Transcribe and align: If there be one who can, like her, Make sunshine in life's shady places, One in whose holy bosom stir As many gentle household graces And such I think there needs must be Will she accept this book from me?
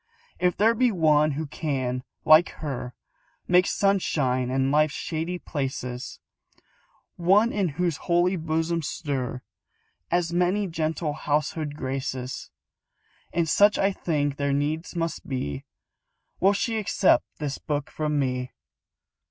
If 0.39 0.57
there 0.57 0.73
be 0.73 0.91
one 0.91 1.33
who 1.33 1.45
can, 1.45 2.01
like 2.25 2.49
her, 2.53 2.95
Make 3.47 3.67
sunshine 3.67 4.49
in 4.49 4.71
life's 4.71 4.95
shady 4.95 5.37
places, 5.37 6.19
One 7.17 7.51
in 7.51 7.67
whose 7.77 7.97
holy 7.97 8.35
bosom 8.35 8.81
stir 8.81 9.43
As 10.09 10.33
many 10.33 10.65
gentle 10.65 11.13
household 11.13 11.75
graces 11.75 12.49
And 13.31 13.47
such 13.47 13.77
I 13.77 13.91
think 13.91 14.37
there 14.37 14.53
needs 14.53 14.95
must 14.95 15.27
be 15.29 15.65
Will 16.39 16.53
she 16.53 16.79
accept 16.79 17.25
this 17.37 17.59
book 17.59 17.91
from 17.91 18.17
me? 18.17 18.53